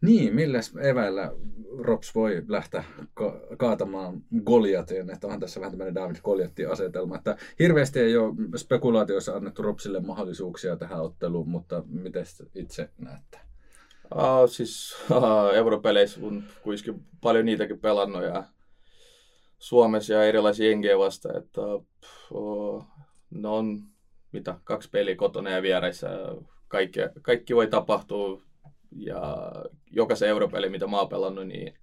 [0.00, 1.32] Niin, millä eväillä
[1.78, 7.36] Rops voi lähteä ka- kaatamaan Goliatin, että onhan tässä vähän tämmöinen David Goliatin asetelma, että
[7.58, 13.38] hirveästi ei ole spekulaatioissa annettu Ropsille mahdollisuuksia tähän otteluun, mutta miten itse näette?
[14.14, 18.44] Uh, siis uh, europeleissä on kuitenkin paljon niitäkin pelannut ja
[19.58, 21.60] Suomessa ja erilaisia jengejä vasta, että
[22.30, 22.84] uh,
[23.30, 23.82] ne on
[24.32, 26.08] mitä, kaksi peliä kotona ja viereissä.
[26.74, 28.42] Kaikki, kaikki voi tapahtua
[28.96, 29.52] ja
[29.90, 31.74] jokaisen europeli, mitä mä oon pelannut, niin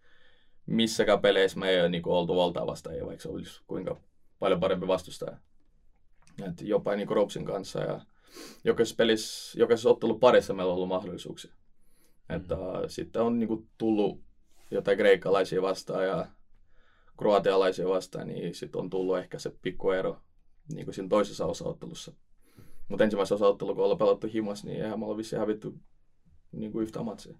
[0.66, 4.02] missäkään peleissä me ei ole niin oltu valtaa vastaan, vaikka se olisi kuinka
[4.40, 5.38] paljon parempi vastustaja.
[6.48, 8.02] Et jopa niin Ropsin kanssa ja
[8.64, 11.52] jokaisessa pelissä, jokaisessa ottelu parissa meillä on ollut mahdollisuuksia.
[12.30, 12.36] Mm.
[12.36, 12.56] Että
[12.88, 14.22] sitten on niin kuin, tullut
[14.72, 16.26] jotain kreikkalaisia vastaan ja
[17.18, 20.22] kroatialaisia vastaan, niin sitten on tullut ehkä se pikkuero
[20.74, 22.14] niin kuin siinä toisessa osaottelussa.
[22.92, 25.74] Mutta ensimmäisessä osaottelussa, kun ollaan pelattu himas, niin eihän me olla vissiin hävitty
[26.52, 27.38] niin kuin yhtä matsia.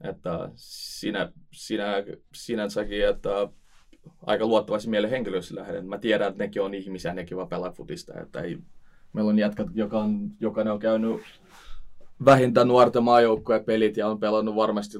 [0.00, 1.92] Että sinä, sinä,
[2.34, 3.48] sinänsäkin, että
[4.22, 5.88] aika luottavaisin mielen henkilössä lähden.
[5.88, 8.20] Mä tiedän, että nekin on ihmisiä, nekin vaan pelaa futista.
[8.20, 8.58] Että ei,
[9.12, 11.20] meillä on jätkät, joka on, jokainen on käynyt
[12.24, 14.98] vähintään nuorten maajoukkueen pelit ja on pelannut varmasti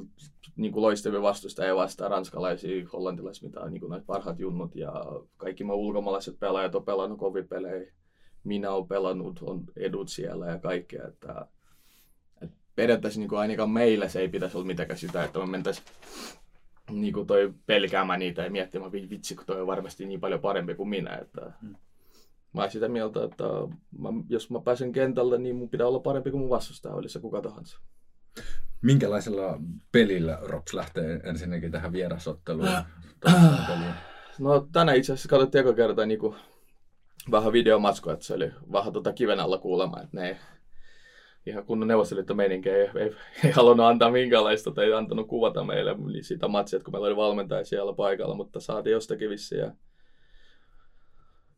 [0.57, 4.92] niin kuin loistavia vastustajia vastaan, ranskalaisia, hollantilaisia, mitä on niin kuin parhaat junnut ja
[5.37, 7.92] kaikki me ulkomaalaiset pelaajat on pelannut kovipelejä.
[8.46, 11.46] Minä olen pelannut, on edut siellä ja kaikkea, että,
[12.42, 15.87] että periaatteessa niin kuin ainakaan meillä se ei pitäisi olla mitenkään sitä, että me mentäisiin
[16.90, 20.74] niin kuin toi pelkäämään niitä ja miettimään, vitsi, kun toi on varmasti niin paljon parempi
[20.74, 21.16] kuin minä.
[21.16, 21.74] Että hmm.
[22.52, 23.44] Mä olen sitä mieltä, että
[23.98, 27.20] mä, jos mä pääsen kentälle, niin mun pitää olla parempi kuin mun vastustaja, oli se
[27.20, 27.78] kuka tahansa.
[28.82, 29.61] Minkälaisella
[29.92, 32.68] pelillä Rops lähtee ensinnäkin tähän vierasotteluun?
[34.38, 36.37] no tänään itse asiassa katsottiin eka kertaa niin kuin,
[37.30, 40.36] vähän videomatskoa, että se oli vähän tota kiven alla kuulemma, että ne ei,
[41.46, 46.24] ihan kunnon neuvostoliittomeininkiä ei, ei, ei, halunnut antaa minkäänlaista tai ei antanut kuvata meille niin
[46.24, 49.72] sitä matsia, kun meillä oli valmentaja siellä paikalla, mutta saatiin jostakin vissiin ja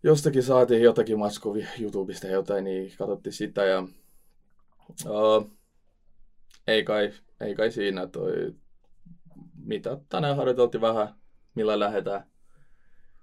[0.02, 3.84] jostakin saatiin jotakin matskoa YouTubesta jotain, niin katsottiin sitä ja
[5.06, 5.50] uh,
[6.66, 8.54] ei kai, ei kai siinä toi,
[9.64, 11.14] mitä tänään harjoiteltiin vähän,
[11.54, 12.24] millä lähdetään,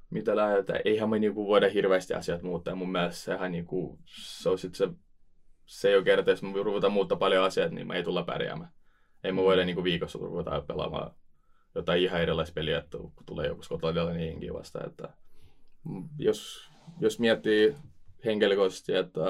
[0.10, 0.82] mitä lähdetään.
[0.86, 2.76] Eihän me niinku voida hirveästi asiat muuttaa.
[2.76, 4.90] Mun mielestä sehän niinku, se on sit se,
[5.66, 8.72] se ole kerta, jos me ruvetaan muuttaa paljon asioita, niin me ei tulla pärjäämään.
[9.24, 11.12] Ei me voida niinku viikossa ruveta pelaamaan
[11.76, 14.90] jotain ihan erilaista peliä, että kun tulee joku Skotlandilla niin vastaan.
[14.90, 15.10] Että
[16.18, 17.76] jos, jos miettii
[18.26, 19.22] henkilökohtaisesti, että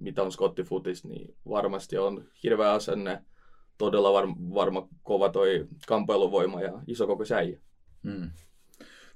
[0.00, 3.24] mitä on skottifutis, niin varmasti on hirveä asenne,
[3.78, 7.60] todella varma, varma kova toi kamppailuvoima ja iso koko säijä.
[8.02, 8.30] Mm.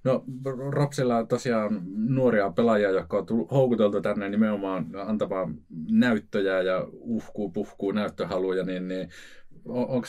[0.05, 0.25] No
[0.71, 5.55] Rapsilla on tosiaan nuoria pelaajia, jotka on tullut, houkuteltu tänne nimenomaan antamaan
[5.91, 9.09] näyttöjä ja uhkuu, puhkuu näyttöhaluja, niin, niin
[9.65, 10.07] on, onko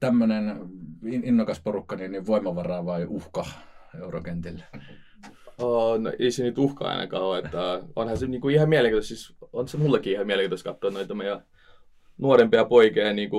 [0.00, 0.60] tämmöinen
[1.02, 3.46] innokas porukka niin, niin voimavaraa vai uhka
[4.00, 4.64] eurokentille?
[5.58, 9.36] Oh, no, ei se nyt uhka ainakaan ole, että onhan se niinku ihan mielenkiintoista, siis
[9.52, 11.42] on se mullekin ihan mielenkiintoista katsoa noita meidän
[12.18, 13.30] nuorempia poikia, niin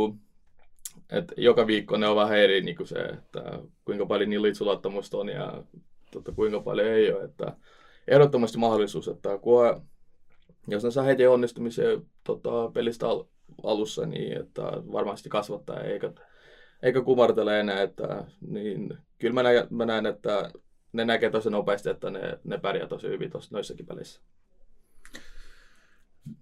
[1.11, 5.17] että joka viikko ne on vähän eri niin kuin se, että kuinka paljon niillä itseluottamusta
[5.17, 5.63] on ja
[6.11, 7.23] tota, kuinka paljon ei ole.
[7.23, 7.57] Että
[8.07, 9.81] ehdottomasti mahdollisuus, että kun,
[10.67, 13.25] jos ne saa heti onnistumisen tota, pelistä al-
[13.63, 16.11] alussa, niin että varmasti kasvattaa eikä,
[16.83, 17.81] eikä kumartele enää.
[17.81, 20.51] Että, niin, kyllä mä näen, mä näen, että
[20.93, 24.21] ne näkee tosi nopeasti, että ne, ne pärjää tosi hyvin tossa, noissakin peleissä.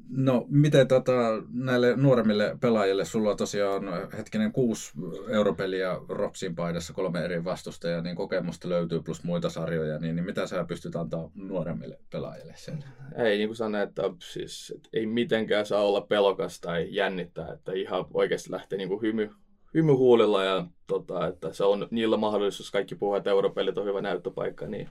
[0.09, 1.13] No, miten tota,
[1.53, 3.83] näille nuoremmille pelaajille, sulla on tosiaan
[4.17, 4.91] hetkinen kuusi
[5.29, 10.47] europeliä Ropsin paidassa, kolme eri vastustajaa, niin kokemusta löytyy plus muita sarjoja, niin, niin mitä
[10.47, 12.83] sä pystyt antaa nuoremmille pelaajille sen?
[13.17, 17.71] Ei, niin kuin sanoin, että siis, että ei mitenkään saa olla pelokas tai jännittää, että
[17.73, 19.29] ihan oikeasti lähtee niin kuin hymy,
[19.73, 24.01] hymy huulilla ja tota, että se on niillä mahdollisuus, kaikki puhuu, että europelit on hyvä
[24.01, 24.89] näyttöpaikka, niin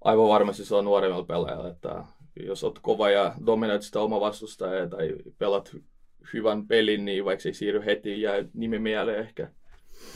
[0.00, 2.04] aivan varmasti se on nuoremmilla pelaajilla, että
[2.44, 5.76] jos olet kova ja dominoit sitä oma vastustajaa tai pelat
[6.32, 9.50] hyvän pelin, niin vaikka se ei siirry heti ja nimi mieleen ehkä.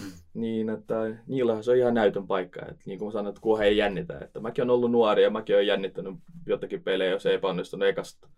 [0.02, 0.12] Mm.
[0.34, 0.94] Niin, että
[1.26, 2.60] niillähän se on ihan näytön paikka.
[2.60, 4.18] Että niin kuin mä sanoin, että kunhan ei jännitä.
[4.18, 6.14] Että mäkin olen ollut nuori ja mäkin olen jännittänyt
[6.46, 8.28] jotakin pelejä, jos ei epäonnistunut ekasta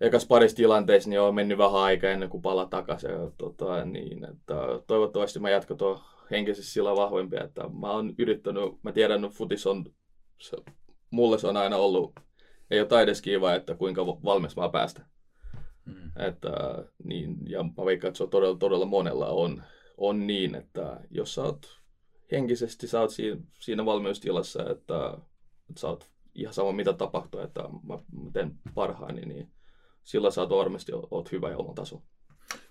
[0.00, 3.10] ekas parissa tilanteessa niin on mennyt vähän aikaa ennen kuin palaa takaisin.
[3.10, 4.54] Ja, tota, niin, että
[4.86, 9.66] toivottavasti mä jatkan tuon henkisesti sillä vahvempia, että mä oon yrittänyt, mä tiedän, että futis
[9.66, 9.84] on,
[10.38, 10.56] se,
[11.10, 12.12] mulle se on aina ollut
[12.74, 15.06] ei ole edes kiva, että kuinka valmis mä päästä.
[15.84, 16.10] Mm.
[16.26, 16.50] Että,
[17.04, 19.62] niin, ja mä veikkaan, että se on todella, todella monella on,
[19.96, 21.66] on niin, että jos sä oot
[22.32, 25.18] henkisesti sä oot siinä, siinä valmiustilassa, että,
[25.70, 27.98] että sä oot ihan sama mitä tapahtuu, että mä,
[28.32, 29.50] teen parhaani, niin
[30.04, 32.02] sillä sä oot varmasti oot hyvä ja oma taso.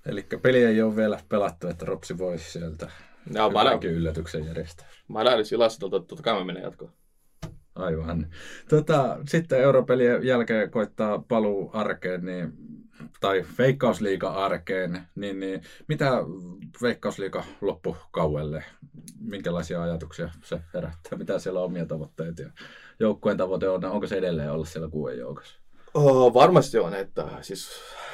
[0.06, 2.92] Eli peli ei ole vielä pelattu, että Ropsi voisi sieltä
[3.34, 4.88] no, mä yllätyksen järjestää.
[5.08, 6.92] Mä lähdin sillä että totta kai mä menen jatkoon.
[7.76, 8.28] Aivan.
[8.70, 12.54] Tota, sitten europelien jälkeen koittaa paluu arkeen, niin,
[13.20, 16.12] tai Veikkausliiga-arkeen, niin, niin mitä
[16.82, 18.64] Veikkausliiga loppukauelle?
[19.20, 21.18] Minkälaisia ajatuksia se herättää?
[21.18, 22.42] Mitä siellä on omia tavoitteita?
[22.42, 22.50] Ja
[23.00, 25.60] joukkueen tavoite on, onko se edelleen olla siellä kuuden joukossa?
[25.94, 27.70] Oh, varmasti on, että siis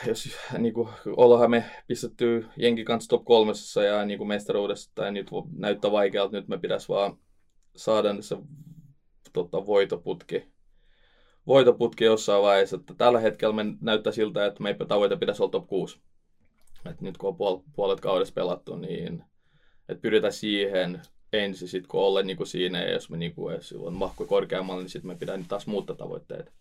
[0.07, 5.11] jos niin kuin, ollaan me pistetty jenkin kanssa top kolmessa ja niin kuin mestaruudessa, tai
[5.11, 7.17] nyt näyttää vaikealta, nyt me pitäisi vaan
[7.75, 8.37] saada se
[9.33, 10.47] tota, voitoputki,
[11.47, 12.75] voitoputki jossain vaiheessa.
[12.75, 15.99] Että tällä hetkellä me näyttää siltä, että meidän tavoite pitäisi olla top 6.
[16.85, 19.23] Et nyt kun on puol- puolet kaudessa pelattu, niin
[19.89, 21.01] että pyritään siihen
[21.33, 24.25] ensin, sit kun ollaan niin kuin siinä, ja jos me niin kuin, jos on mahku
[24.25, 26.51] korkeammalla, niin sitten me pitää taas muuttaa tavoitteita.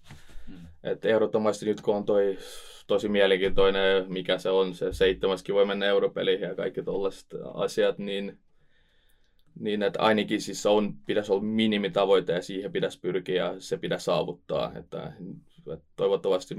[0.48, 0.54] Mm.
[0.82, 2.38] Et ehdottomasti nyt kun on toi
[2.86, 8.38] tosi mielenkiintoinen, mikä se on, se seitsemäskin voi mennä europeliin ja kaikki tällaiset asiat, niin,
[9.59, 14.04] niin että ainakin siis on, pitäisi olla minimitavoite ja siihen pitäisi pyrkiä ja se pitäisi
[14.04, 14.72] saavuttaa.
[14.74, 15.12] Että,
[15.72, 16.54] että toivottavasti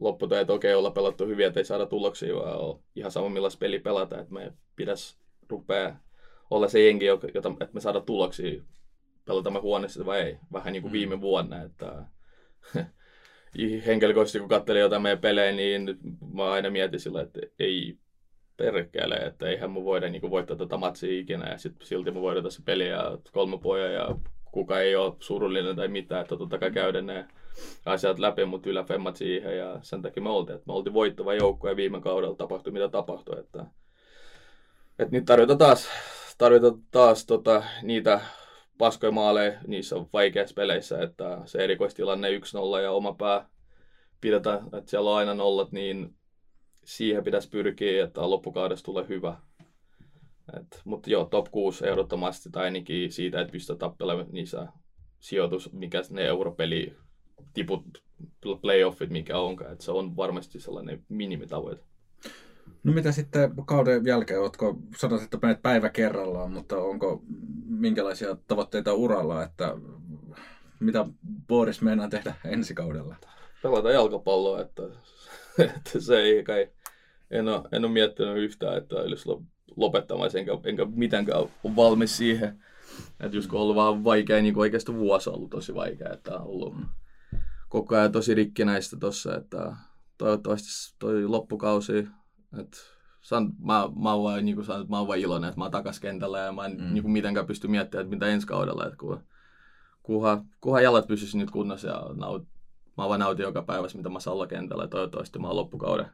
[0.00, 3.58] lopputajat okei okay, olla pelattu hyviä, että ei saada tuloksia, vaan on ihan sama millaista
[3.58, 5.16] peli pelata, että me pitäisi
[5.48, 5.96] rupea
[6.50, 8.62] olla se jengi, jota, että me saada tuloksia,
[9.24, 10.92] pelatamme huoneessa vai ei, vähän niin kuin mm.
[10.92, 12.04] viime vuonna, että
[13.86, 15.98] henkilökohtaisesti kun katselin jotain meidän pelejä, niin
[16.34, 17.98] mä aina mietin sillä, että ei
[18.58, 22.44] perkele, että eihän mu voida niin voittaa tätä matsia ikinä ja sitten silti mu voidaan
[22.44, 24.08] tässä peliä ja kolme poja ja
[24.52, 27.28] kuka ei ole surullinen tai mitään, että totta kai käydä ne
[27.86, 31.68] asiat läpi, mutta yläfemmat siihen ja sen takia me oltiin, että me oltiin voittava joukko
[31.68, 33.64] ja viime kaudella tapahtui mitä tapahtui, että,
[34.98, 35.88] että nyt tarvitaan taas,
[36.38, 38.20] tarvitaan taas tota, niitä
[38.78, 43.48] paskoja maaleja niissä vaikeissa peleissä, että se erikoistilanne 1-0 ja oma pää
[44.20, 46.14] pidetään, että siellä on aina nollat, niin
[46.88, 49.36] siihen pitäisi pyrkiä, että loppukaudesta tulee hyvä.
[50.56, 54.66] Et, mutta joo, top 6 ehdottomasti, tai ainakin siitä, että pystyy tappelemaan niissä
[55.20, 56.96] sijoitus, mikä ne europeli
[57.54, 58.04] tiput,
[58.60, 59.72] playoffit, mikä onkaan.
[59.72, 61.82] Et se on varmasti sellainen minimitavoite.
[62.84, 67.22] No mitä sitten kauden jälkeen, oletko, sanoit, että menet päivä kerrallaan, mutta onko
[67.66, 69.74] minkälaisia tavoitteita uralla, että
[70.80, 71.06] mitä
[71.48, 73.16] Boris meinaa tehdä ensi kaudella?
[73.62, 74.82] Pelata jalkapalloa, että,
[75.76, 76.68] että se ei kai,
[77.30, 79.28] en ole, en ole miettinyt yhtään, että olisi
[79.76, 82.64] lopettamassa, enkä, enkä mitenkään ole valmis siihen.
[83.20, 86.36] Että just kun on ollut vaan vaikea, niin oikeastaan vuosi on ollut tosi vaikea, että
[86.36, 86.74] on ollut
[87.68, 89.76] koko ajan tosi rikkinäistä tossa, että
[90.18, 92.08] toivottavasti toi loppukausi
[92.60, 92.76] et,
[93.20, 95.72] san, mä, mä, oon vaan, niin kuin san, mä oon vaan iloinen, että mä oon
[95.72, 96.94] takas kentällä ja mä en mm.
[96.94, 98.84] niin kuin mitenkään pysty miettimään, että mitä ensi kaudella.
[98.84, 99.20] Että kun,
[100.02, 102.48] kunhan, kunhan jalat pysyisi nyt kunnossa ja naut,
[102.96, 106.10] mä vaan nautin joka päivä, mitä mä saan olla kentällä ja toivottavasti mä oon loppukauden,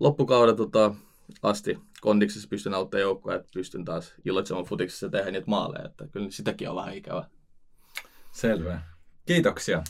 [0.00, 0.94] loppukauden tota,
[1.42, 6.30] asti kondiksessa pystyn auttamaan joukkoa, että pystyn taas iloitsemaan futiksessa tehdä niitä maaleja, että kyllä
[6.30, 7.24] sitäkin on vähän ikävä.
[8.32, 8.80] Selvä.
[9.26, 9.82] Kiitoksia.